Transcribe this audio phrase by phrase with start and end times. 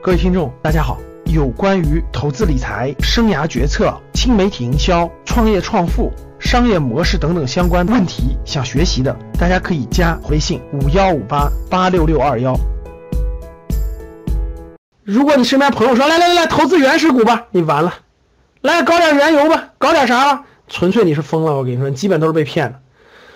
[0.00, 0.96] 各位听众，大家好。
[1.24, 12.56] 有关于投资理财、生涯决策、新媒体营销、创业创富、商业模式等等相关问题，想学习的，大家可以加微信五幺五八八六六二幺。
[15.02, 17.92] 如果你身边朋友说来来来来投资原始股吧，你完了，
[18.60, 22.78] 来搞点原油吧，搞点啥吧，纯粹你是疯了，我跟你说，基本都是被骗的。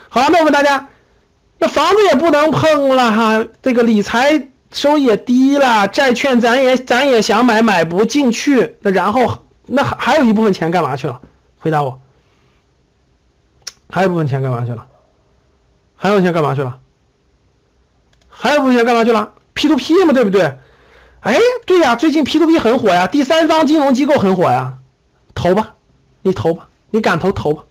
[0.08, 0.88] 好了，那我问大家，
[1.58, 4.48] 那房子也不能碰了哈，这个理财。
[4.72, 8.76] 收益也低了，债券咱也咱也想买，买不进去。
[8.80, 11.20] 那然后那还还有一部分钱干嘛去了？
[11.58, 12.00] 回答我。
[13.90, 14.86] 还有一部分钱干嘛去了？
[15.94, 16.78] 还有钱干嘛去了？
[18.28, 20.58] 还有部分钱干嘛去了？P to P 嘛，对不对？
[21.20, 21.36] 哎，
[21.66, 24.78] 对呀，最近 P to P 很火呀，第三方金融机构很火呀，
[25.34, 25.74] 投吧，
[26.22, 27.64] 你投吧，你敢投投吧，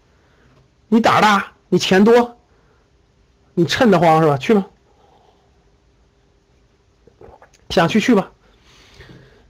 [0.87, 2.37] 你胆大，你钱多，
[3.55, 4.37] 你趁得慌是吧？
[4.37, 4.65] 去吧。
[7.71, 8.29] 想去去吧。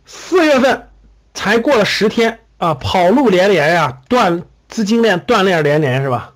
[0.06, 0.88] 四月份
[1.34, 6.34] 才过了十天啊，跑路连连呀，断资金链断链连连是吧？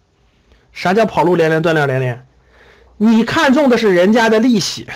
[0.74, 2.26] 啥叫跑路连连断链连连？
[2.98, 4.88] 你看中的是人家的利息，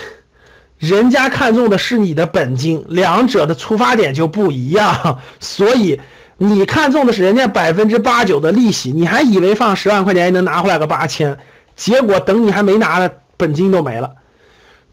[0.78, 5.20] 人家看中的是你的本金，两者的出发点就不一样。
[5.38, 6.00] 所以
[6.38, 11.38] 你看中的是人家百分之八九的利息，你还以为放十万块钱能拿回来个八千，
[11.76, 14.14] 结果等你还没拿呢，本金都没了。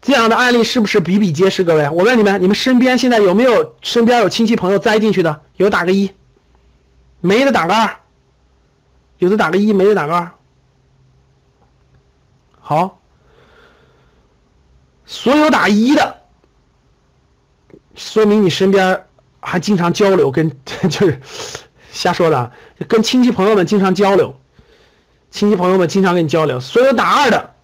[0.00, 1.64] 这样的案例是不是比比皆是？
[1.64, 5.40] 各位，我问你们，你们身边现在有没有身边有亲戚朋友栽进去的？
[5.56, 6.10] 有打个一，
[7.20, 7.96] 没的打个二，
[9.18, 10.30] 有的打个一，没的打个二。
[12.60, 13.00] 好，
[15.04, 16.22] 所有打一的，
[17.96, 19.04] 说明你身边
[19.40, 20.48] 还经常交流，跟
[20.88, 21.20] 就是
[21.90, 22.52] 瞎说的，
[22.86, 24.38] 跟亲戚朋友们经常交流，
[25.30, 26.60] 亲戚朋友们经常跟你交流。
[26.60, 27.54] 所有打二的。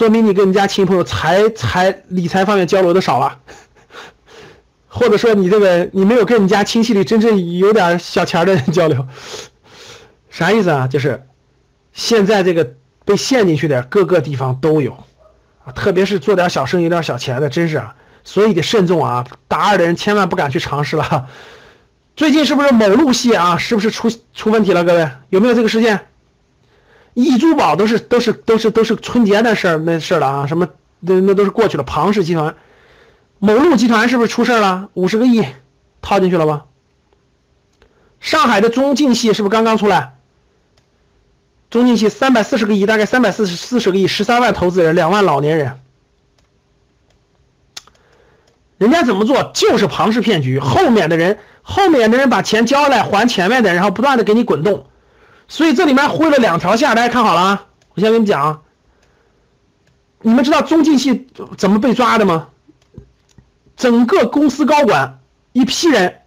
[0.00, 3.36] 说明你跟你家亲戚朋友财财理财方面交流的少了，
[4.88, 9.06] 或者说你这个你没有跟你家亲戚里真正有点小钱的人交流，
[10.30, 10.86] 啥意思啊？
[10.88, 11.26] 就是
[11.92, 14.92] 现在这个被陷进去的各个地方都有
[15.66, 17.94] 啊，特别是做点小生意、有点小钱的，真是啊，
[18.24, 19.26] 所以得慎重啊！
[19.48, 21.26] 打二的人千万不敢去尝试了。
[22.16, 23.58] 最近是不是某路系啊？
[23.58, 24.82] 是不是出出问题了？
[24.82, 26.06] 各位有没有这个事件？
[27.22, 30.68] 易珠宝都是都是都是都是春节的事儿那事儿了啊，什么
[31.00, 31.82] 那那都是过去了。
[31.82, 32.56] 庞氏集团、
[33.38, 34.88] 某路集团是不是出事了？
[34.94, 35.44] 五十个亿
[36.02, 36.66] 套进去了吧？
[38.20, 40.14] 上海的中晋系是不是刚刚出来？
[41.70, 45.80] 中晋系三百四十个亿，大概三百四十四十个亿，十三万投资人，两万老年人，
[48.76, 49.52] 人家怎么做？
[49.54, 54.86] 就是庞氏骗局，后面的人后面的人把钱交来还前面的，然后不断的给你滚动。
[55.50, 57.66] 所以这里面灰了两条线，大家看好了啊！
[57.94, 58.62] 我先跟你讲，
[60.22, 61.26] 你们知道中晋系
[61.58, 62.46] 怎么被抓的吗？
[63.76, 65.18] 整个公司高管
[65.52, 66.20] 一批人，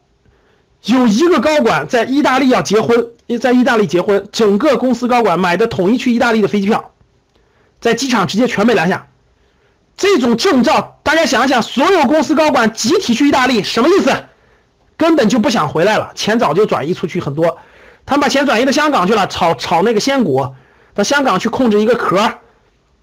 [0.83, 6.91] 有一个高管在意大利要结婚，在意大利结婚，整个公司高管买的统一去意大利的飞机票，
[7.79, 9.07] 在机场直接全被拦下。
[9.95, 14.11] 这种证照，大家想一想，所有公司高管集体去意大利，什么意思？
[14.97, 17.57] 根本就不想回来了，钱早就转移出去很多。
[18.05, 20.53] 他们把钱转移到香港去了，炒炒那个仙股，
[20.93, 22.39] 到香港去控制一个壳，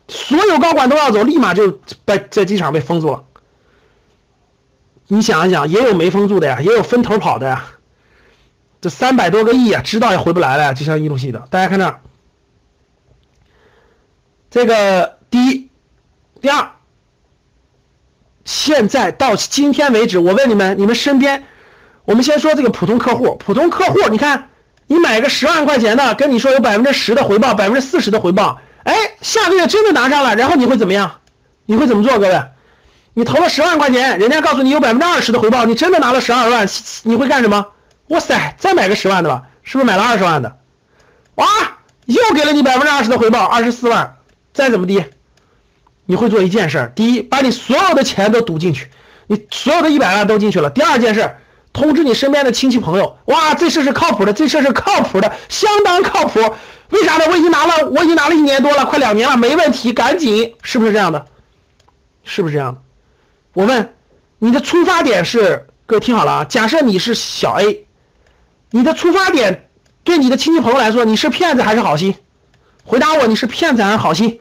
[0.09, 3.25] 所有高管都要走，立马就在在机场被封住了。
[5.09, 7.65] 你想一想，也有没封住的呀，也有分头跑的呀。
[8.83, 11.49] 这三百多个亿啊，知道也回不来了，就像一路系的。
[11.51, 12.01] 大家看这，
[14.51, 15.71] 这个第一，
[16.43, 16.73] 第二，
[18.45, 21.47] 现在到今天为止，我问你们，你们身边，
[22.05, 24.50] 我们先说这个普通客户，普通客户，你看。
[24.91, 31.21] 你买个十万块钱的，跟你说有百分之十的回报，百分之四十的回报，哎，下个月真的拿上了，然后你会怎么样？
[31.65, 32.19] 你会怎么做？
[32.19, 32.43] 各位，
[33.15, 36.69] 你投了十万块钱，人家告诉你有百分之二十的回报，你真的拿了十二万，
[37.05, 37.65] 你会干什么？
[38.09, 40.57] 哇塞，再买个十万的吧，是不是买了二十万的？
[41.37, 41.47] 哇，
[42.07, 44.17] 又给了你百分之二十的回报，二十四万，
[44.53, 45.05] 再怎么地，
[46.05, 48.89] 你会做一件事：第一，把你所有的钱都赌进去，
[49.29, 51.31] 你所有的一百万都进去了；第二件事。
[51.73, 56.41] 通知你身边的亲戚朋友，哇，这事是靠谱的，这事是靠谱的，相当靠谱。
[56.91, 57.25] 为啥呢？
[57.31, 61.27] 我已经拿了，我已经拿了一年多了，快两年了，没问题，赶紧，是不是这样的？
[62.25, 62.81] 是不是这样的？
[63.53, 63.95] 我问，
[64.39, 65.67] 你的出发点是？
[65.87, 67.85] 各位听好了啊，假设你是小 A，
[68.71, 69.69] 你的出发点
[70.05, 72.15] 对你的亲戚朋友来说，你是骗子还是好心？
[72.85, 74.41] 回答我，你是骗子还是好心？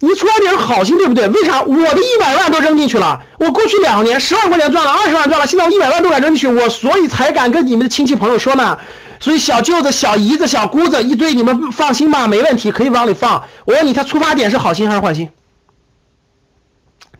[0.00, 1.26] 你出发点是好心，对不对？
[1.28, 3.20] 为啥我的一百万都扔进去了？
[3.38, 8.78] 我过去两年十万块钱赚了，二十万赚了，现在我一百万都敢扔进去，我所以才敢跟你们的亲戚朋友说呢。
[9.20, 13.48] 所以小舅子、小姨子、小姑子一堆，你们放心吧，没问题，可以往里放。
[13.64, 15.30] 我问你，他出发点是好心还是坏心？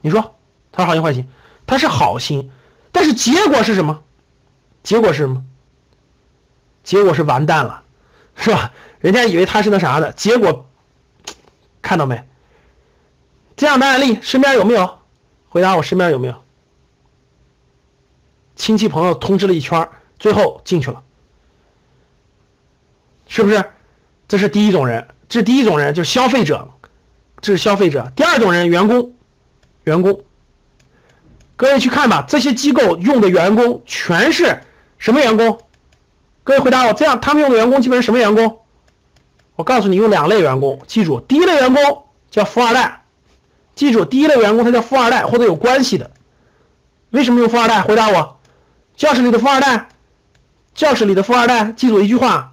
[0.00, 0.36] 你说
[0.70, 1.28] 他是好心坏心，
[1.66, 2.52] 他是好心，
[2.92, 3.98] 但是结果是什么？
[4.84, 5.42] 结果是什么？
[6.84, 7.82] 结果是完蛋了，
[8.36, 8.70] 是吧？
[9.00, 10.68] 人家以为他是那啥的，结果
[11.82, 12.27] 看到没？
[13.58, 14.98] 这样的案例身边有没有？
[15.48, 16.44] 回答我身边有没有？
[18.54, 21.02] 亲戚朋友通知了一圈，最后进去了，
[23.26, 23.64] 是不是？
[24.28, 26.68] 这是第一种人，这是第一种人，就是消费者，
[27.40, 28.12] 这是消费者。
[28.14, 29.12] 第二种人，员工，
[29.82, 30.22] 员工。
[31.56, 34.62] 各位去看吧，这些机构用的员工全是
[34.98, 35.58] 什么员工？
[36.44, 38.60] 各位回答我，这样他们用的员工基本是什么员工？
[39.56, 43.02] 我告诉你，用两类员工，记住，第一类员工叫富二代，
[43.78, 46.10] 记住，第一类员工他叫富二代或者有关系的。
[47.10, 47.80] 为什么用富二代？
[47.80, 48.40] 回答我，
[48.96, 49.86] 教室里的富二代，
[50.74, 52.50] 教室里的富二代，记住一句话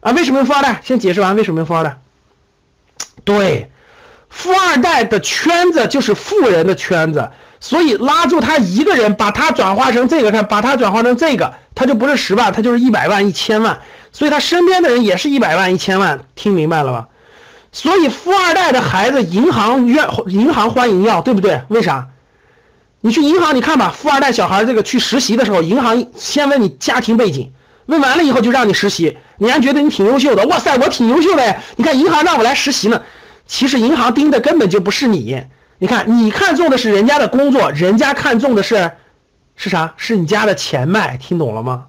[0.00, 0.82] 啊，为什么用富二代？
[0.84, 1.98] 先解释完为什么用富二代。
[3.24, 3.70] 对。
[4.28, 17.08] 富二代的圈子就是富人的圈子，所以拉住他一个人，把他转化成这个，看，把他转化成这个，他就不是十万，他就是一百万、一千万，所以他身边的人也是一百万、一千万，听明白了吧？
[17.72, 21.62] 所以富二代的孩子，银行愿银行欢迎要，对不对？
[21.68, 22.08] 为啥？
[23.00, 27.50] 你去银行，你看吧，富二代小孩这个去实习的时候，银行先问你家庭背景，
[27.86, 31.56] 问完了以后就让你实习，你还觉得你挺优秀的，哇塞，我挺优秀的！
[31.76, 33.02] 你看银行让我来实习呢。
[33.46, 35.42] 其实银行盯的根本就不是你，
[35.78, 38.92] 你看，你看中的是人家的工作，人家看中的是，
[39.56, 39.94] 是啥？
[39.96, 41.86] 是你家的钱脉，听懂了吗？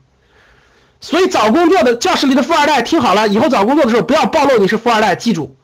[1.01, 5.55] 所以找工作的教室里的富二代，听好了，以后找工作的时候不要暴露你是富二代，记住，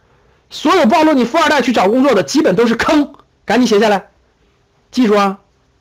[0.49, 3.13] 所有暴露你富二代去找工作的基本都是坑，
[3.45, 4.09] 赶紧写下来，
[4.91, 5.39] 记住啊，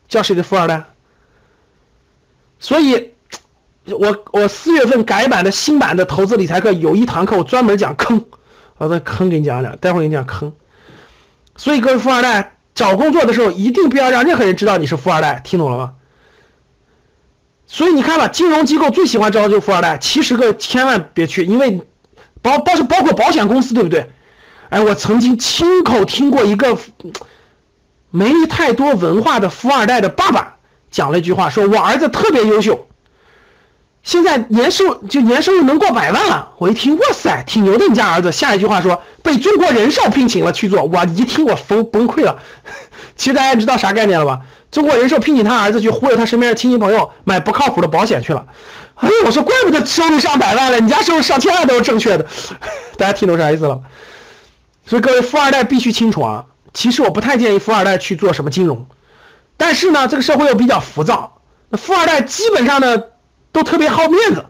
[0.08, 0.84] 叫谁的富二代。
[2.60, 3.12] 所以，
[3.84, 8.24] 我我四月份改版的新版的投资理财课有一堂课我专门讲坑。
[8.76, 10.52] 我再坑给你讲讲，待会儿给你讲坑。
[11.56, 15.94] 所以各位富二代找工作的时候，一定不要让任何人知道你是富二代，听懂了吗？
[17.66, 19.98] 所以你看吧，金融机构最喜欢招的就是富二代。
[19.98, 21.80] 其实个千万别去，因为
[22.40, 24.10] 包包是包括保险公司，对不对？
[24.70, 26.76] 哎，我曾经亲口听过一个
[28.10, 30.56] 没太多文化的富二代的爸爸
[30.90, 32.86] 讲了一句话，说我儿子特别优秀。
[34.02, 38.32] 现在年收就年收入能过百万了，我一听，哇塞，挺牛的，你家儿子。
[38.32, 42.38] 下一句话说被中国人寿聘请了去做，我一听我崩崩溃了。
[43.16, 44.40] 其实大家知道啥概念了吧？
[44.70, 48.46] 中国人寿聘请他儿子去忽悠他身边的亲戚朋友买不靠谱的保险去了。
[48.94, 52.24] 哎，我说怪不得收入上百万了，你家收入上千万都是正确的。
[52.96, 53.80] 大家听懂啥意思了？
[54.88, 56.46] 所以各位富二代必须清楚啊。
[56.72, 58.86] 其实我不太建议富二代去做什么金融，
[59.56, 63.02] 但是呢，这个社会又比较浮躁，那富二代基本上呢。
[63.50, 64.44] 都特别好面子，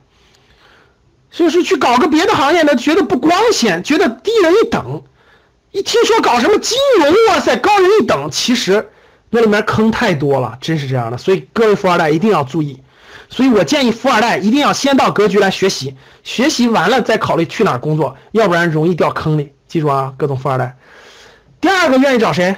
[1.30, 5.04] 所以说去搞个别的行业呢，觉得不光鲜，觉得低人一等。
[5.70, 8.28] 一听说搞什么金融，哇塞，高人一等。
[8.32, 8.90] 其实
[9.30, 11.16] 那里面坑太多了，真是这样的。
[11.16, 12.82] 所以各位富二代一定要注意。
[13.30, 15.94] 所以我建议富二代一定要先到格局来学习，
[16.24, 19.52] 学习完了再考虑去哪儿工作，要不然容易掉坑里。
[19.68, 20.76] 记住啊，各种富二代。
[21.60, 22.56] 第二个愿意找谁？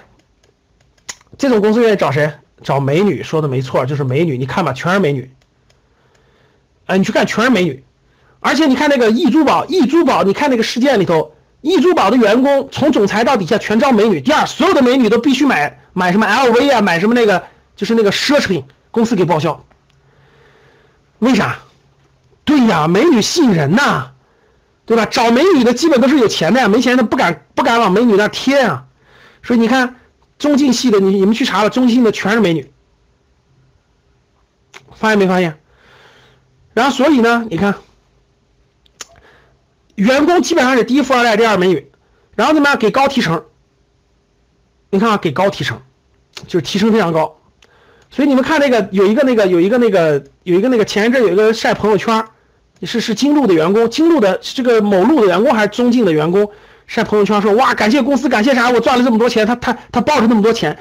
[1.37, 2.33] 这种公司愿意找谁？
[2.63, 4.39] 找美女，说的没错，就是美女。
[4.39, 5.31] 你看吧，全是美女。
[6.87, 7.83] 哎，你去看，全是美女，
[8.41, 14.21] 而且你看那个易珠宝，易珠宝，你看那个事件里头，易珠宝的员工从总裁到底下全招美女。
[14.21, 17.43] 第二，所有的美女都必须买买什么 LV 啊，买什么那个
[17.75, 19.65] 就是那个奢侈品，公司给报销。
[21.21, 21.59] 为啥？
[22.45, 24.11] 对呀，美女吸引人呐，
[24.91, 25.07] 对吧？
[25.07, 28.87] 找美女的基本都是有钱的呀，没钱的不敢不敢往美女那贴啊。
[29.41, 30.01] 所以你看
[30.37, 32.73] 中进系的，你你们去查了，中进的全是美女，
[34.93, 35.61] 发现没发现？
[36.75, 37.77] 然后，所以呢，你看，
[39.95, 41.89] 员工基本上是第一富二代，第二美女，
[42.35, 43.45] 然后怎么样给高提成？
[44.91, 45.81] 你看啊，给高提成，
[46.49, 47.39] 就是提成非常高。
[48.11, 52.25] 所以你们看那个有一个那个有一个那个有一个那个前一阵有一个晒朋友圈，
[52.87, 56.51] 是是金鹿的员工，金鹿的这个某路的员工还是中进的员工
[56.87, 58.71] 晒朋友圈说哇，感谢公司，感谢啥？
[58.71, 60.79] 我赚了这么多钱，他他他抱着那么多钱。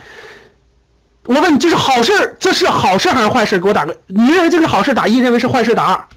[1.25, 3.59] 我问你，这是好事这是好事还是坏事？
[3.59, 6.07] 给我打个，你认为这是好事打一，认为是坏事打二。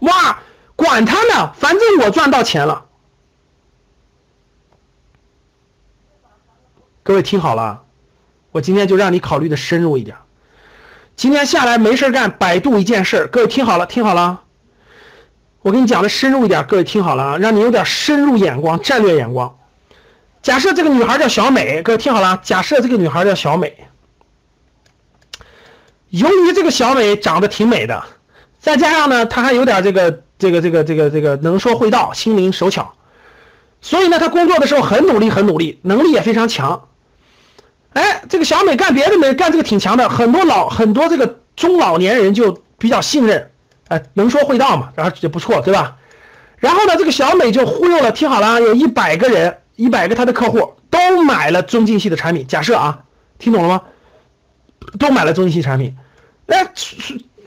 [0.00, 0.40] 哇，
[0.74, 2.86] 管他呢，反正我赚到钱了。
[7.04, 7.82] 各位听好了，
[8.50, 10.16] 我今天就让你考虑的深入一点。
[11.14, 13.28] 今天下来没事干，百度一件事。
[13.30, 14.42] 各位听好了，听好了，
[15.62, 16.64] 我跟你讲的深入一点。
[16.66, 19.56] 各位听好了啊，让你有点深入眼光、战略眼光。
[20.42, 23.86] 假设这个女孩叫小美，各位听好了，假设这个女孩叫小美。
[26.10, 28.02] 由于这个小美长得挺美的，
[28.58, 32.92] 再加上呢，她还有点这个这个这个这个这个能说会道，心灵手巧，
[33.80, 36.88] 所以呢，她工作的时候很努力，很努力，能力也非常强。
[37.92, 43.51] 哎，这个小美干别的没干这个挺强的，很多老很多这个中老年人就比较信任，
[43.88, 45.96] 哎，能说会道嘛，然后也不错，对吧？
[46.56, 52.46] 然后呢，这个小美就忽悠了，听好了啊，有一百个人，一百个她的客户都买了中进系的产品。
[52.46, 53.00] 假设啊，
[53.38, 53.82] 听懂了吗？
[54.98, 55.96] 都买了中进系产品，
[56.46, 56.72] 哎，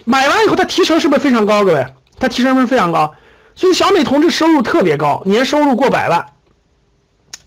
[0.03, 1.63] 买完以后他提成是不是非常高？
[1.63, 1.85] 各位，
[2.19, 3.13] 他提成是不是非常高？
[3.55, 6.25] 所以小美同志收入特别高，年收入过百万。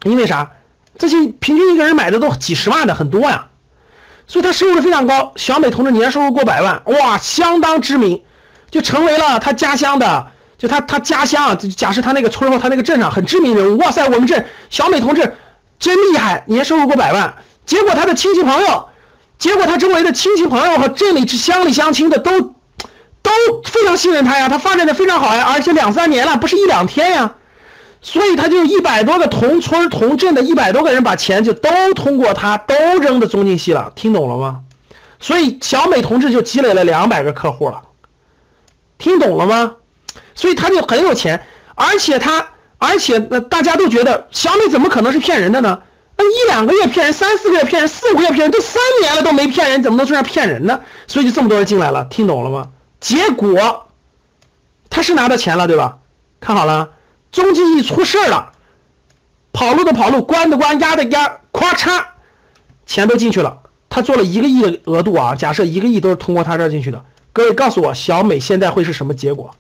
[0.04, 0.52] 因为啥？
[0.97, 3.49] 这些平均一个人买的都几十万的，很多呀。
[4.26, 5.33] 所以他收入非常高。
[5.37, 8.23] 小美同志年收入过百万，哇，相当知名，
[8.70, 10.26] 就成为了他家乡的，
[10.58, 13.78] 就他他家乡，假设他那个村或他那个镇上很知名人物。
[13.78, 15.37] 哇塞，我们镇小美同志
[15.78, 17.34] 真厉害，年收入过百万。
[17.64, 18.88] 结果他的亲戚朋友，
[19.38, 22.40] 结果他周围的亲戚朋友和镇里乡里乡亲的都
[23.22, 23.30] 都
[23.64, 27.34] 非常信任他呀，他发展的非常好呀，而且两三年了，不是一两天呀。
[28.00, 34.60] 所以他就一百多个同村同镇的一百多个人把钱就都通过他都扔到中进系了，听懂了吗？
[35.20, 37.82] 所以小美同志就积累了两百个客户了，
[38.99, 39.76] 听懂了吗？
[40.35, 45.81] 所以他就很有钱，而且他而且那大家都觉得小米怎么可能是骗人的呢？
[46.17, 50.81] 那一两个月骗人，三四个月骗人，四五个月骗人，都三年了都没骗人，怎么能说上骗人呢？
[51.07, 52.71] 所以就这么多人进来了，听懂了吗？
[53.00, 53.87] 结果
[54.90, 55.99] 他是拿到钱了，对吧？
[56.40, 56.90] 看好了。
[57.31, 58.52] 中金一出事了，
[59.52, 62.05] 跑路的跑路，关的关，压的压，咵嚓，
[62.87, 63.59] 钱都进去了。
[63.90, 67.05] 他做了一个亿的额度啊，假设一个亿都是通过他这儿进去的。
[67.38, 69.54] 各位告诉我，小美现在会是什么结果？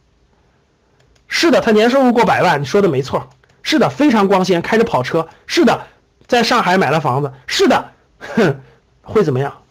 [1.28, 3.30] 是的，她年收入过百万，你说的没错。
[3.62, 5.28] 是的，非常光鲜，开着跑车。
[5.46, 5.86] 是的，
[6.26, 7.32] 在上海买了房子。
[7.46, 8.60] 是的，哼，
[9.02, 9.62] 会怎么样？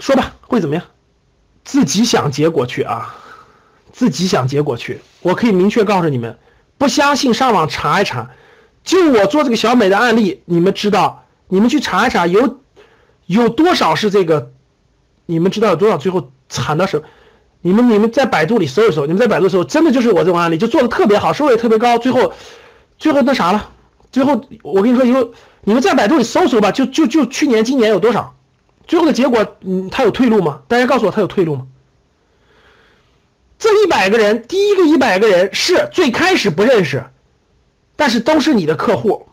[0.00, 0.84] 说吧，会怎么样？
[1.62, 3.14] 自己想结果去啊。
[3.92, 6.38] 自己想结果去，我可以明确告诉你们，
[6.78, 8.30] 不相信上网查一查。
[8.82, 12.60] 就我做这个小美的案例，你们知道，你们去查一查，有
[13.26, 14.52] 有多少是这个？
[15.26, 17.04] 你们知道有多少最后惨到什么？
[17.62, 22.34] 你们你们在百度里搜一搜，你们在百度搜，真的就是我这种案例，就做的特别好，收入也特别高，最后
[22.98, 23.70] 最后那啥了？
[24.12, 25.30] 最后我跟你说，以后
[25.62, 28.34] 你们在百度里搜搜吧，就就就去年今年有多少？
[28.86, 30.60] 最后的结果，嗯，他有退路吗？
[30.68, 31.66] 大家告诉我，他有退路吗？
[33.58, 37.02] 这一百个人，第一个一百个人是最开始不认识，
[37.96, 39.26] 但是都是你的客户。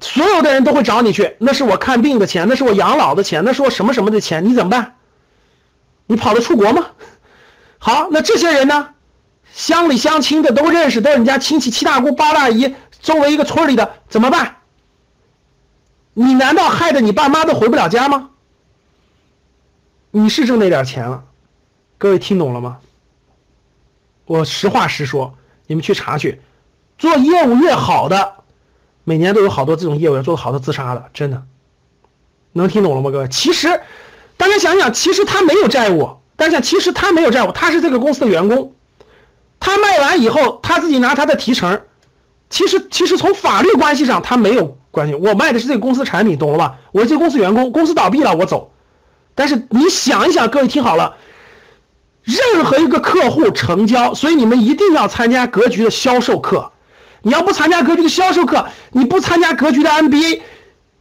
[0.00, 4.96] 所有的人都会找你去，那是我看病的钱，那是我养老的钱，那是我什么什么的钱，你怎么办？
[6.06, 6.86] 你跑得出国吗？
[7.78, 8.90] 好，那这些人呢？
[9.52, 14.56] 乡里乡亲的都认识，都是你家亲戚，七大姑八大姨，周围一个村里的，怎么办？
[16.12, 18.30] 你难道害得你爸妈都回不了家吗？
[20.10, 21.24] 你是挣那点钱了。
[21.98, 22.78] 各位听懂了吗？
[24.26, 25.34] 我实话实说，
[25.66, 26.40] 你们去查去，
[26.98, 28.43] 做业务越好的，
[29.04, 31.42] 每年都有好多这种业务员做好的自杀的，真的，
[32.52, 33.10] 能听懂了吗？
[33.10, 33.80] 各位，其实
[34.36, 38.72] 大家想想，其实他没有债务，大家想，其实他没有债务，他是这个公司的员工，
[39.60, 41.82] 他卖完以后，他自己拿他的提成，
[42.48, 46.76] 其实其实从法律关系上他没有关系，我卖的是这个公司产品，懂了吧？
[46.92, 48.72] 我是这公司员工，公司倒闭了我走，
[49.34, 51.16] 但是你想一想，各位听好了。
[52.22, 56.72] 任何一个客户成交，所以你们一定要参加格局的销售课。
[57.24, 60.40] 你要不参加格局的销售课，你不参加格局的 MBA，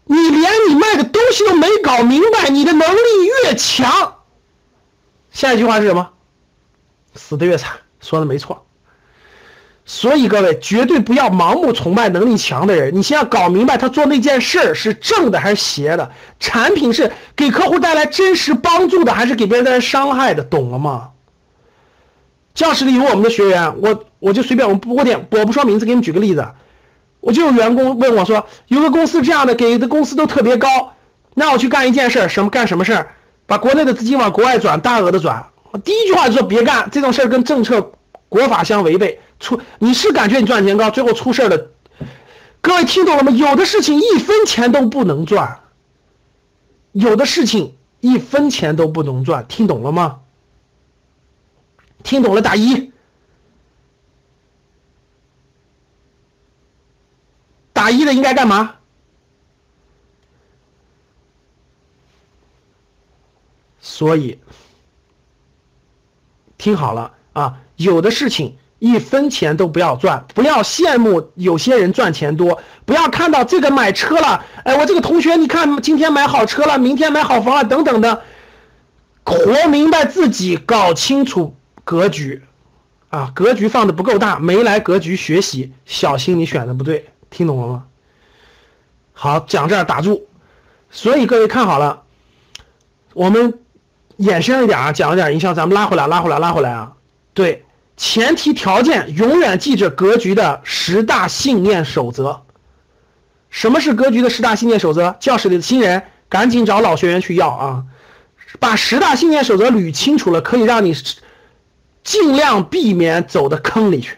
[0.06, 2.98] 你连你卖的东西都没搞明白，你的能力
[3.46, 4.16] 越强，
[5.32, 6.10] 下一句话是什么？
[7.14, 7.74] 死的越惨。
[8.00, 8.66] 说的没错。
[9.86, 21.10] 所以各位绝对不要盲目崇拜能力强的人，你先要搞明白他做那件事是正的还是邪的，产品是给客户带来真实帮助的还是给别人带来伤害的，懂了吗？
[22.54, 26.48] 教室里有我们的学员，我我就随便我不点我不说名字，给你举个例子，
[27.20, 30.94] 我就有员工问我说，有个公司这样的给的工资都特别高，
[31.36, 35.46] 让我去干一件事，什么干什么事儿，把国内的资金往国外转，大额的转。
[35.72, 37.92] 我第一句话就说别干这种事儿，跟政策、
[38.30, 39.20] 国法相违背。
[39.40, 41.72] 出你是感觉你赚钱高，最后出事了。
[42.62, 43.32] 各位听懂了吗？
[43.32, 45.60] 有的事情一分钱都不能赚，
[46.92, 50.20] 有的事情一分钱都不能赚，听懂了吗？
[52.04, 52.92] 听懂了打一，
[57.72, 58.76] 打一的应该干嘛？
[63.80, 64.40] 所以
[66.58, 78.24] 听好了啊，有的事情一分钱都不要赚，不要羡慕有些人赚钱多，不要看到这个买车了，哎，我这个同学你看今天买好车了，明天买好房了，等等的，
[79.24, 81.56] 活明白自己，搞清楚。
[81.84, 82.42] 格局，
[83.10, 87.86] 啊，格局放的不够大，没来格局学习，小心你选的不对，听懂了吗？
[89.14, 90.28] 好，讲这儿打住。
[90.90, 92.04] 所以各位看好了，
[93.14, 93.60] 我们
[94.18, 96.94] 衍生一点啊，讲了点营销，咱们拉回来，拉回来，拉回来啊。
[97.34, 97.66] 对，
[97.98, 102.44] 前提条件永远记着格局的十大信念守则。
[103.50, 105.16] 什么是格局的十大信念守则？
[105.20, 107.84] 教室里的新人赶紧找老学员去要啊！
[108.60, 110.94] 把十大信念守则捋清楚了，可以让你
[112.04, 114.18] 尽量避免走的坑里去。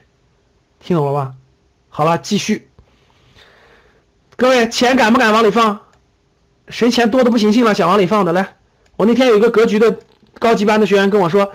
[0.80, 1.34] 听懂了吧？
[1.90, 2.70] 好了，继续。
[4.36, 5.80] 各位，钱敢不敢往里放？
[6.68, 8.56] 谁钱多的不行信了，想往里放的来。
[8.98, 10.00] 我那天有一个格局的
[10.40, 11.54] 高级班的学员跟我说：“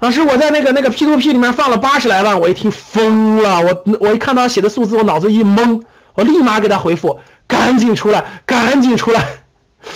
[0.00, 5.82] 老师，我在那个那个 P to P 里面放了八十来万。”我一听疯了，我我一看到他写的数字，我脑子一懵，
[6.14, 9.43] 我立马给他回复：“赶紧出来，赶紧出来，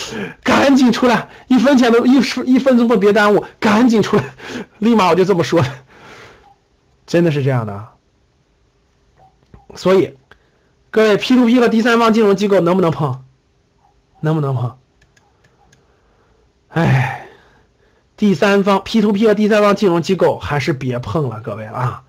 [0.43, 4.25] 赶紧出来，一分钱都一一分钟都别耽误，赶紧出来！”
[4.79, 5.65] 立马我就这么说，
[7.07, 7.89] 真的是这样的。
[9.75, 10.15] 所以。
[10.91, 13.23] 各位，P to P 和第三方金融机构能不能碰？
[14.21, 14.79] 能不能碰？
[16.69, 17.29] 哎，
[18.17, 22.05] 第三方 P to P 和第三方金融机构还是别碰了，各位啊，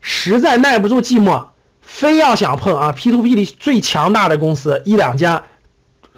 [0.00, 1.46] 实在耐不住寂寞，
[1.80, 5.44] 非要想碰啊，P to P 里最强大的公司一两家，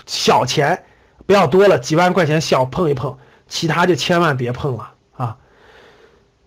[0.06, 0.86] 小钱
[1.28, 3.18] 不要多了，几万块钱小碰一碰，
[3.48, 5.36] 其他就千万别碰了啊。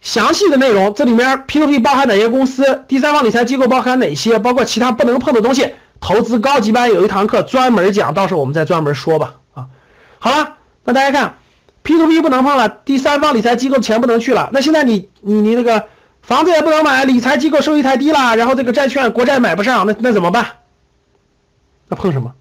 [0.02, 2.84] 详细的内容，这里面 P to P 包含哪些公司？
[2.88, 4.40] 第三方理财机构包含哪些？
[4.40, 5.76] 包括其他不能碰的东西。
[6.00, 9.36] 投资高级班有一堂课专门讲，到时候我们再专门说吧。
[9.54, 9.68] 啊，
[10.18, 11.36] 好了，那大家看
[11.84, 14.50] ，P to P 不能碰了，第三方理财机构钱不能去了。
[14.52, 15.86] 那现在你你你那个
[16.24, 20.48] 房子也不能买，理财机构收益太低了，然后这个债券国债买不上，那那怎么办？
[21.88, 22.34] 那碰什么？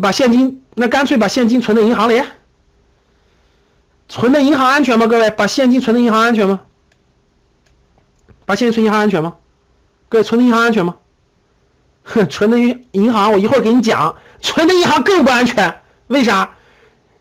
[0.00, 2.22] 把现金，那干脆把现金存在银行里。
[4.08, 5.06] 存的银行安全吗？
[5.06, 6.60] 各位，把现金存的银行安全吗？
[8.44, 9.36] 把现金存银行安全吗？
[10.08, 10.96] 各位，存的银行安全吗？
[12.02, 15.80] 哼，存的银银行，我一会儿给你讲，存的银行更不安全。
[16.08, 16.50] 为啥？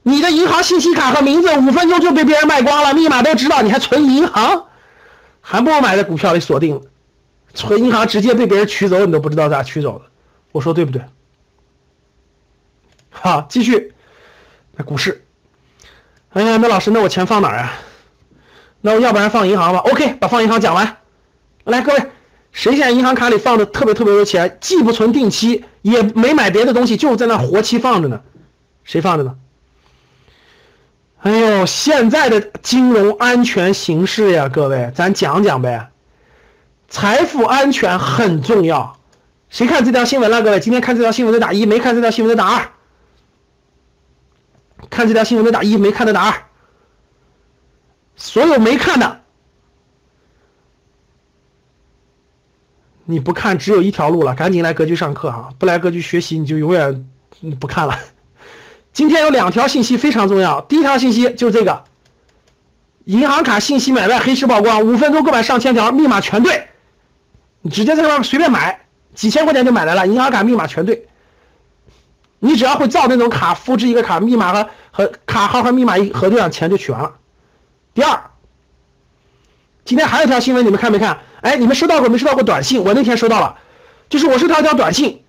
[0.02, 4.66] 你的银行信息卡和名字五分钟就被别人卖光了，密码都知道，你还存银行？
[5.42, 6.82] 还不如买在股票里锁定了。
[7.54, 10.06] 存银行直接被别人取走，你都不知道咋取走的。
[10.52, 11.04] 我说对不对？
[13.22, 13.94] 好，继续，
[14.76, 15.26] 那股市。
[16.32, 17.74] 哎呀，那老师，那我钱放哪儿啊？
[18.82, 19.80] 那我要不然放银行吧。
[19.80, 20.98] OK，把放银行讲完。
[21.66, 22.00] 来，各位，
[22.52, 28.22] 谁现在银行卡里放的特别特别多钱，既不存定期，也没买别的东西，就在那活期放着呢？
[28.86, 29.36] 谁放着呢？
[31.22, 35.90] 哎呦，现在的金融安全形势呀，各位，咱讲讲呗。
[36.88, 38.98] 财富安全很重要。
[39.50, 40.42] 谁看这条新闻了？
[40.42, 42.70] 各位，今天看这条新闻的打一，没看这条新闻的打二。
[44.90, 46.44] 看这条新闻的打一，没看的打二。
[48.16, 49.22] 所有没看的，
[53.06, 55.50] 你不看只有一条路了，赶紧来格局上课哈！
[55.58, 57.10] 不来格局学习，你就永远
[57.60, 57.98] 不看了。
[58.94, 61.84] 今天有两条信息非常重要，第一条信息就是这个：
[63.06, 66.68] 银行卡信息买卖黑市曝光，五分钟购买上千条，密码全对，
[67.62, 71.09] 你直接在那随便买，几千块钱就买来了，银行卡密码全对。
[72.40, 77.14] 你只要会造那种卡，复制一个卡密码和和卡号和密码一核对上，钱就取完了。
[77.94, 78.22] 第二，
[79.84, 81.20] 今天还有一条新闻，你们看没看？
[81.42, 82.84] 哎，你们收到过没收到过短信？
[82.84, 83.58] 我那天收到了，
[84.10, 85.24] 就是我收到一条短信，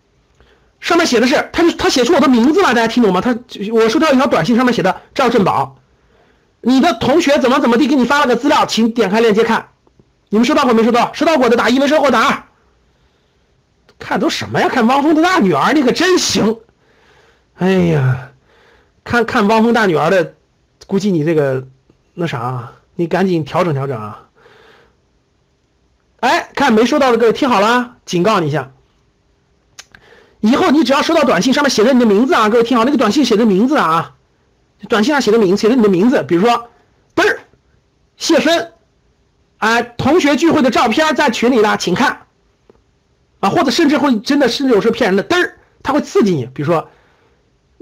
[0.81, 3.21] 上面写的是，他就他写出我的名字了，大家听懂吗？
[3.21, 3.37] 他
[3.73, 5.77] 我收到一条短信，上面写的赵振宝，
[6.61, 9.69] 你的同学怎么怎么地给你发了个资料，请点开链接看。
[10.29, 11.13] 你们收到过没收到？
[11.13, 12.43] 收到过的打一，没收过打二。
[13.99, 14.69] 看都什么呀？
[14.69, 16.59] 看汪峰的大女儿，你可真行。
[17.61, 18.33] 哎呀，
[19.05, 20.33] 看看汪峰大女儿的，
[20.87, 21.69] 估计你这个
[22.15, 24.29] 那啥，你赶紧调整调整啊！
[26.21, 28.73] 哎，看没收到的各位听好了，警告你一下，
[30.41, 34.15] 以后你只要收到短信，上面写着你的名字啊，各位听好，那个短信写的名字啊，
[34.89, 36.71] 短信上写的名写的你的名字，比如说
[37.15, 37.41] 嘚儿
[38.17, 38.73] 谢芬，
[39.59, 42.23] 哎，同学聚会的照片在群里了，请看
[43.41, 46.89] 啊，或者甚至会真的甚至有时候骗人的嘚儿，他会刺激你，比如说。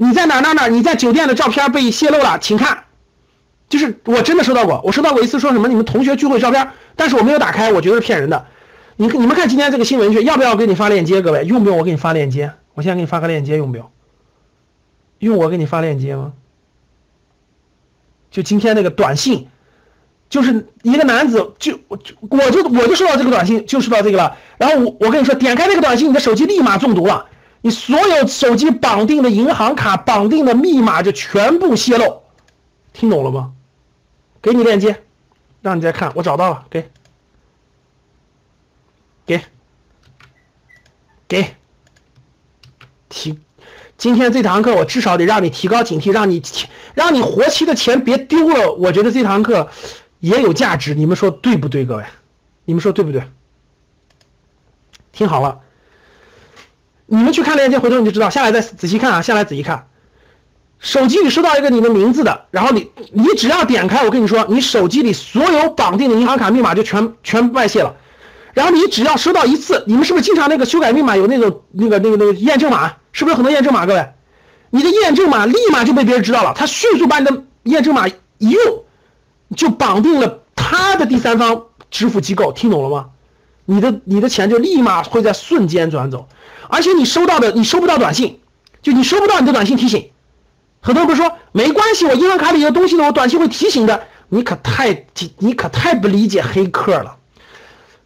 [0.00, 0.68] 你在哪哪哪？
[0.68, 2.84] 你在酒店的照片被泄露了，请看。
[3.68, 8.46] 就是我真的收到过，我收到过一次说什么你们同学聚会照片，但是我没有打开，我觉得是骗人的。
[8.96, 11.20] 你你们看今天这个新闻去，要不要给你发链接？
[11.20, 12.52] 各位用不用我给你发链接？
[12.74, 13.90] 我现在给你发个链接，用不用？
[15.18, 16.32] 用我给你发链接吗？
[18.30, 19.48] 就今天那个短信，
[20.30, 22.14] 就是一个男子就就我就
[22.68, 24.36] 我就收到这个短信，就收到这个了。
[24.58, 27.26] 然后我我跟你说，点开那个短信，你的手机立马中毒了。
[27.60, 32.22] 你所有手机绑定的银行卡、绑定的密码就全部泄露，
[32.92, 33.52] 听懂了吗？
[34.40, 35.02] 给你链接，
[35.60, 36.88] 让你再看，我找到了，给，
[39.26, 39.42] 给，
[41.26, 41.56] 给，
[43.08, 43.38] 提
[43.96, 46.40] 今天这堂课我至少得让你提高警惕，让你
[46.94, 48.72] 让你活期的钱别丢了。
[48.74, 49.68] 我觉得这堂课
[50.20, 52.04] 也有价值，你们说对不对，各位？
[52.64, 53.28] 你们说对不对？
[55.10, 55.60] 听好了，
[57.10, 58.28] 你们去看链接，回头你就知道。
[58.28, 59.86] 下来再仔细看啊，下来仔细看。
[60.78, 67.96] 手机里收到一个你的名字的，然后你你只要点开，我跟你说，你手机里所有绑定的银行卡密码就全全外泄了。
[68.52, 72.92] 然后你只要收到一次，你们是不是经常那个修改密码有那种那个那个那个验证码？
[73.10, 73.86] 是不是很多验证码？
[73.86, 74.12] 各位，
[74.70, 78.84] 你的验证码立马就被别人知道了，他迅速把你的验证码一用，
[79.56, 83.06] 就绑定了他的第三方支付机构，听懂了吗？
[83.70, 86.26] 你的你的钱就立马会在瞬间转走，
[86.70, 88.40] 而且你收到的你收不到短信，
[88.80, 90.10] 就你收不到你的短信提醒。
[90.80, 94.04] 很多人不是说没关系，我银行卡里有东西呢，我短信会提醒的。
[94.30, 95.04] 你可太
[95.36, 97.16] 你可太不理解黑客了。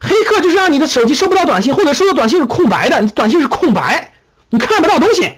[0.00, 4.12] 黑客就是让你的手机收不到短信，或者收到短信是空白的，你短信是空白，
[4.50, 5.32] 你看不到东西。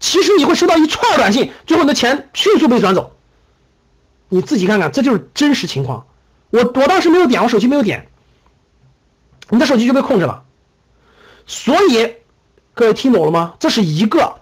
[0.00, 3.12] 其实你会收到一串短信，最后你的钱迅速被转走。
[4.28, 6.04] 你自己看看，这就是真实情况。
[6.50, 8.08] 我我当时没有点，我手机没有点，
[9.50, 10.42] 你的手机就被控制了。
[11.46, 12.14] 所以
[12.74, 13.54] 各位听懂了吗？
[13.58, 14.34] 这是一个。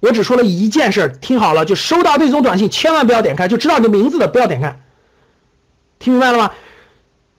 [0.00, 4.80] 我只说了一件事，听好了，就收到这种短信，千万不要点开，就知道你的名字的不要点开，
[6.00, 6.50] 听明白了吗？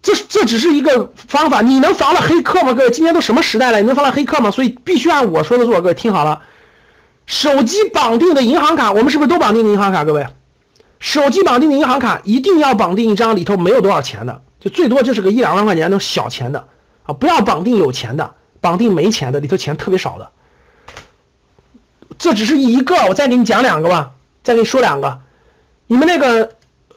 [0.01, 2.73] 这这只是一个方法，你能防了黑客吗？
[2.73, 4.49] 各位，今天都什么时代了，你能防了黑客吗？
[4.49, 5.81] 所以必须按我说的做。
[5.81, 6.41] 各位听好了，
[7.25, 10.05] 手机绑定的银行卡，我们是不是都绑定银行卡？
[10.05, 10.25] 各位，
[10.99, 16.67] 手机绑定的银行卡一定要绑定一张里头没有多少钱的，就最多就是个一两万块钱那种小钱的
[17.03, 20.31] 啊，不要绑定有钱的，绑定没钱的，里头钱特别少的。
[22.17, 24.11] 这只是一个，我再给你讲两个吧，
[24.43, 25.19] 再给你说两个。
[25.87, 26.55] 你们那个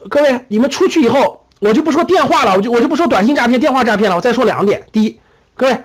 [0.09, 4.15] 各位，你们出去以后，我就不说电话了，我就我就不说短信诈骗、电话诈骗了。
[4.15, 5.19] 我再说两点：第一，
[5.55, 5.83] 各位，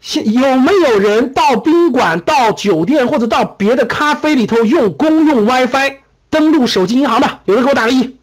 [0.00, 5.98] 现有没有人到宾馆、到酒店或者到别的咖啡里头用公用 WiFi
[6.30, 7.40] 登录手机银行的？
[7.44, 8.16] 有人给我打个一。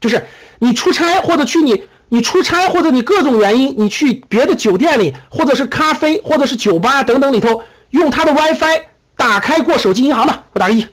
[0.00, 0.26] 就是
[0.58, 1.84] 你出差或者去你
[2.14, 7.64] 你出差或者你各种原因，你去别的酒店里或者是咖啡或者是酒吧等等里头。
[7.90, 8.82] 用他的 WiFi
[9.16, 10.86] 打开过手机银行的，我打个一。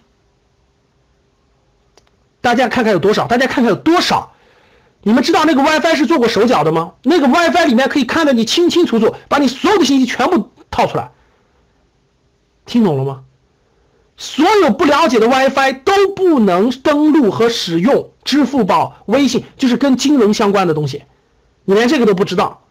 [2.41, 3.27] 大家看看有多少？
[3.27, 4.33] 大家看看有多少？
[5.03, 6.93] 你们知道那个 WiFi 是做过手脚的吗？
[7.03, 11.11] 那个 WiFi 里面可以看得你清清楚楚，把你所有的信息全部套出来。
[12.65, 13.23] 听懂了吗？
[14.21, 21.01] 所有不了解的 WiFi 都不能登录和使用支付宝、微信，就是跟金融相关的东西。
[21.65, 22.61] 你连这个都不知道，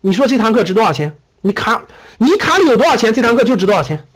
[0.00, 1.16] 你说这堂课值多少钱？
[1.40, 1.84] 你卡，
[2.18, 3.14] 你卡里有多少钱？
[3.14, 4.08] 这堂课就值多少钱。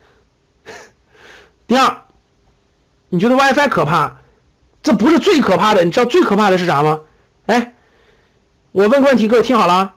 [1.68, 1.98] 第二，
[3.10, 4.16] 你觉得 WiFi 可怕？
[4.82, 7.02] 这不是最可怕的，你知道最可怕的是啥吗？
[7.46, 7.74] 哎，
[8.72, 9.94] 我问个问题，各位听好了，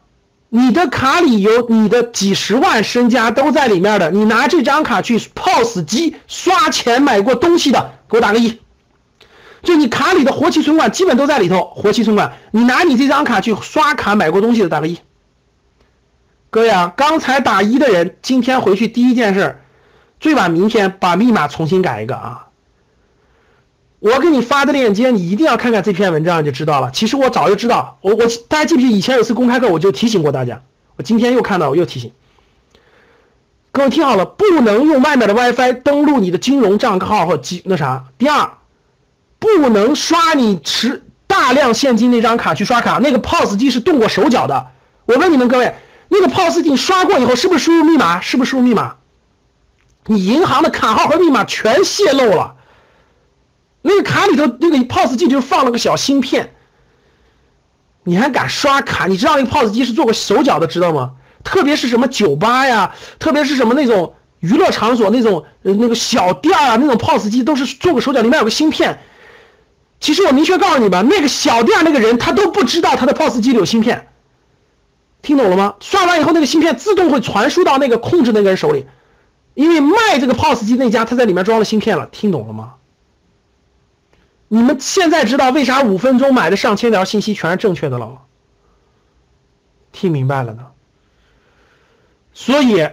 [0.57, 8.59] 你的卡里有你的几十万身家都在里面的，你拿这张卡去 POS 机刷钱买过东西的，给我打个一。
[9.61, 14.97] 就你卡里的活期存款基本都在里头，活期存款，你拿你这张卡去刷卡买过东西的，打个一。
[16.49, 19.59] 各位啊，刚才打一的人，今天回去第一件事，
[20.19, 22.46] 最晚明天把密码重新改一个啊！
[23.99, 26.91] 我给你发的链接，你一定要看看这篇文章就知道了。
[26.91, 28.89] 其实我早就知道，我我大家记不记？
[28.89, 30.61] 以前有次公开课我就提醒过大家，
[30.95, 32.11] 我今天又看到，我又提醒
[33.71, 38.05] 各位听好了，不能用外面的 WiFi 登录你的金融账号和机那啥。
[38.17, 38.51] 第二，
[39.39, 44.67] 不能刷你持大量现金那张卡去刷卡，那个 POS 机是动过手脚的。
[45.05, 45.75] 我问你们各位。
[46.09, 48.21] 那个 POS 机刷过以后，是不是输入密码？
[48.21, 48.95] 是不是输入密码？
[50.05, 52.55] 你银行的卡号和密码全泄露了。
[53.87, 56.53] 那个卡里头，那个 POS 机就放了个小芯片。
[58.03, 59.07] 你还敢刷卡？
[59.07, 61.13] 你知道那个 POS 机是做过手脚的，知道吗？
[61.43, 68.99] 特别是什么酒吧呀，特别是什么那种娱乐场所那种那个小店啊，那种 POS 机都是做过手脚，里面有个芯片。
[69.99, 74.07] 其实我明确告诉你吧，那个小店那个人他都不知道他的 POS 机里有芯片。
[75.21, 75.75] 听懂了吗？
[75.79, 78.85] 刷完以后，那个芯片自动会传输到那个控制那个人手里，
[79.53, 82.07] 因为卖这个 POS 机那家他在里面装了芯片了。
[82.11, 82.73] 听懂了吗？
[84.47, 88.21] 你们现在知道为啥五分钟买的上千条信息全是正确的了？
[89.91, 90.67] 听明白了呢？
[92.33, 92.89] 所以，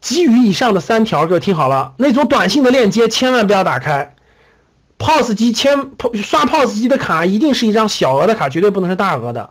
[0.00, 4.16] 基于以上的三条，各位听好了，那种短信的链接千万不要打开。
[4.98, 9.50] POS 机签刷 POS 机的卡一定是一张小额的卡，绝对不能是大额的。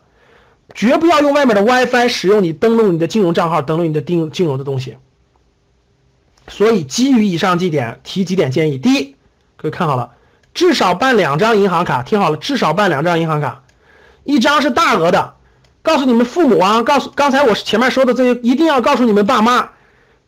[0.74, 4.98] 绝不要用外面的 WiFi 使用你登录你的金融账号，登录你的金金融的东西。
[6.48, 8.78] 所以基于以上几点，提几点建议。
[8.78, 9.16] 第一，
[9.58, 10.12] 各位看好了，
[10.54, 13.64] 至少办两张银行卡，听好了，至少办两张银行卡，
[14.24, 15.36] 一张是大额的，
[15.82, 19.70] 告诉你们父母啊，告诉刚才我前面说的这些，一定要告诉你们爸妈，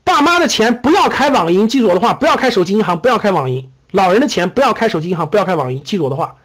[0.03, 3.69] 爸妈的钱不要开网银，记住我的话，不要开手机银行，不要开网银。
[3.91, 6.35] 老人的钱不要开手机银行，不要开网银，记住我的话，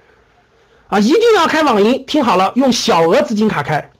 [0.89, 2.05] 啊，一定要开网银。
[2.05, 3.91] 听好了，用小额资金卡开。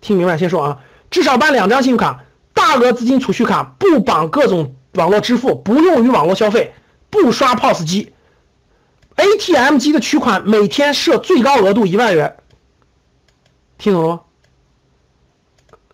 [0.00, 0.36] 听明白？
[0.36, 0.78] 先说啊，
[1.10, 6.74] 至少办两张信用卡，大额资金储蓄卡不绑各种网络支付，不用于网络消费，
[7.08, 8.12] 不刷 POS 机
[9.18, 12.36] ，ATM 机的取款每天设最高额度一万元。
[13.76, 14.20] 听懂了吗？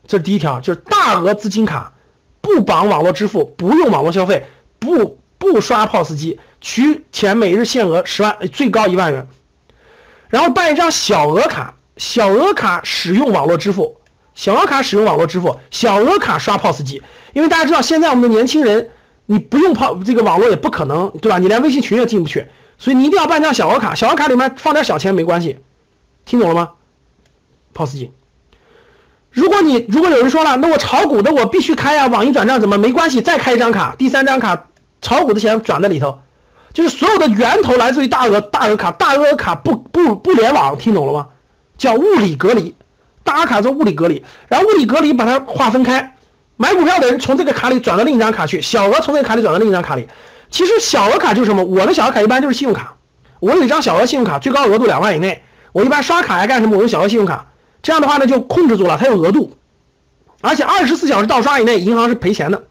[0.07, 1.93] 这是第一条，就是大额资金卡
[2.41, 4.47] 不绑网络支付，不用网络消费，
[4.79, 9.27] 不不刷 POS 机，取钱每日限额十万，最高一万元。
[10.29, 13.97] 然后办一张小额卡，小额卡使用网络支付，
[14.35, 17.03] 小额卡使用网络支付，小额卡刷 POS 机。
[17.33, 18.91] 因为大家知道，现在我们的年轻人，
[19.27, 21.39] 你不用泡这个网络也不可能，对吧？
[21.39, 22.47] 你连微信群也进不去，
[22.79, 25.59] 所以你一定要办张小额卡，小额卡里面放点小钱没关系，
[26.25, 26.71] 听懂了吗
[27.73, 28.13] ？POS 机，
[29.31, 33.21] 如果你如果有人说了，那我炒股的我必须开呀，网银转账怎么没关系？
[33.21, 34.67] 再开一张卡，第三张卡，
[35.03, 36.19] 炒股的钱转在里头，
[36.73, 41.29] 就是所有的源头来自于大额大额卡，大额卡不不不联网，听懂了吗？
[41.77, 42.75] 叫物理隔离，
[43.25, 46.15] 大额卡做物理隔离，然后物理隔离把它划分开，
[46.57, 50.09] 买股票的人从这个卡里转到另一张卡去，小额从这个卡里转到另一张卡里。
[50.55, 51.65] 其实小额卡就是什么？
[51.65, 52.95] 我的小额卡一般就是信用卡，
[53.41, 56.77] 我有一张小额信用卡，最高额度两万以内，我一般刷卡呀干什么？
[56.77, 57.49] 我用小额信用卡。
[57.83, 59.57] 这样的话呢，就控制住了，它有额度，
[60.43, 62.63] 而且二十四小时盗刷以内，银行是赔钱的。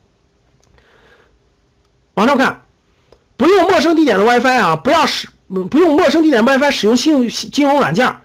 [2.14, 2.62] 往上看，
[3.36, 5.28] 不用陌生地点的 WiFi 啊，不要使
[5.70, 8.16] 不用陌生地点 WiFi 使用信用金融软件，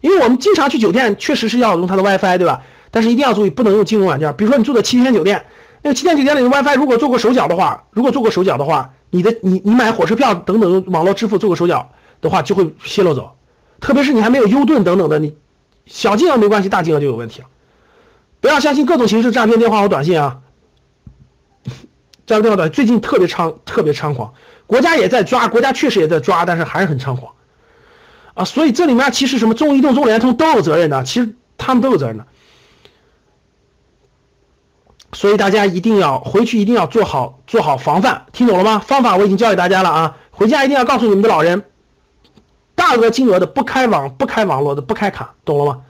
[0.00, 2.62] 因为我们经常去酒店，确实是要用它的 WiFi，对吧？
[2.90, 4.34] 但是一定要注意，不能用金融软件。
[4.36, 5.46] 比如说你住的七天酒店，
[5.82, 11.88] 那个七天酒店里的 WiFi 如果做过手脚的话，如果做过手脚的话，你的你你买火车票等等网络支付做过手脚
[12.20, 13.36] 的话，就会泄露走。
[13.78, 15.36] 特别是你还没有 U 盾等等的你。
[15.86, 17.46] 小金额没关系，大金额就有问题了。
[18.40, 20.40] 不要相信各种形式诈骗电话和短信啊！
[22.26, 24.34] 诈骗电话短信最近特别猖特别猖狂，
[24.66, 27.32] 国家也在抓，国家确实也在抓，但是还是很猖狂
[28.34, 28.44] 啊！
[28.44, 32.26] 所以这里面其实什么中移动、中联通都有责任的，其实他们都有责任的。
[35.14, 38.80] 所以大家一定要回去，一定要做好做好防范，听懂了吗？
[38.80, 40.16] 方法我已经教给大家了啊！
[40.30, 41.64] 回家一定要告诉你们的老人。
[42.74, 45.82] 大额金额的不开网不开网络的不开卡，懂了吗？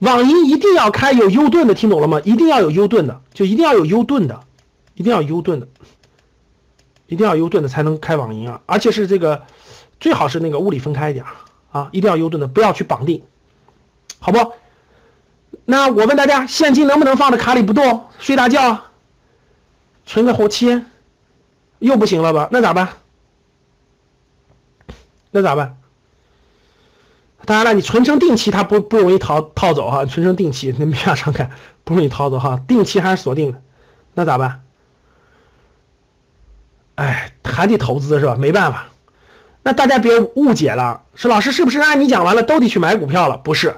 [0.00, 2.20] 网银一定要开有 U 盾的，听懂了吗？
[2.24, 4.40] 一定要有 U 盾的，就一定要有 U 盾的，
[4.94, 5.68] 一定要 U 盾的，
[7.06, 8.60] 一定要 U 盾的才能开网银啊！
[8.66, 9.42] 而且是这个，
[10.00, 11.24] 最好是那个物理分开一点
[11.70, 11.88] 啊！
[11.92, 13.22] 一定要 U 盾的，不要去绑定，
[14.18, 14.52] 好不？
[15.64, 18.06] 那我问大家，现金能不能放在卡里不动？
[18.18, 18.84] 睡大觉，
[20.06, 20.84] 存个活期，
[21.78, 22.48] 又不行了吧？
[22.50, 22.88] 那咋办？
[25.30, 25.76] 那咋办？
[27.44, 30.06] 当然了，你存成定期，它不不容易逃套走哈。
[30.06, 31.50] 存成定期，那没法上看
[31.84, 32.60] 不容易套走哈。
[32.66, 33.60] 定期还是锁定的，
[34.14, 34.62] 那咋办？
[36.94, 38.36] 哎，还得投资是吧？
[38.36, 38.86] 没办法。
[39.62, 43.36] 那大家别误解了，说老师是不是按你讲完了都得去买股票了？
[43.38, 43.76] 不是，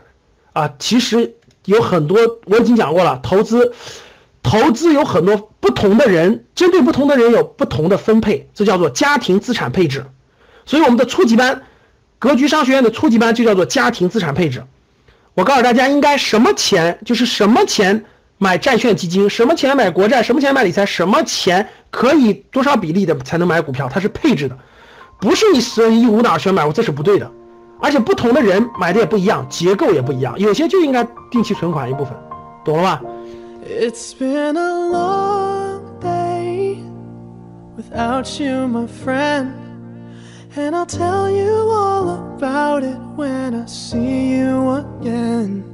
[0.53, 1.35] 啊，其实
[1.66, 3.74] 有很多我已经讲过了，投资，
[4.42, 10.07] 投资有很多不同的人，针对不同的人有不同的分配，这叫做家庭资产配置。
[10.64, 11.62] 所以我们的初级班。
[12.18, 14.64] 格局商学院的初级班就叫做家庭资产配置。
[15.35, 18.07] 我告诉大家，应该什么钱就是什么钱
[18.38, 24.57] 买债券基金，什么钱买国债，什么钱买理财，什么钱可以多少比例的才能买股票，它是配置的，
[25.20, 27.31] 不是你随意无哪选买，这是不对的。
[27.81, 32.15] 而且不同的人买的也不一样，结构也不一样，有些就应该定期存款一部分，
[32.65, 33.03] 懂了吧
[33.69, 36.79] ？It's been a long day
[37.77, 39.49] without you, my friend.
[40.57, 45.65] And I'll tell you all about it when I see you again.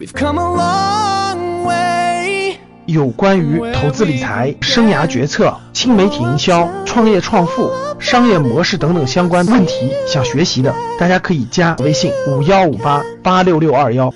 [0.00, 2.56] We've come a long way.
[2.86, 14.12] 有关于投资理财、生涯决策、新媒体营销、创业创富、商业模式等等相关问题，想学习的，大家可以加微信五幺五八八六六二幺。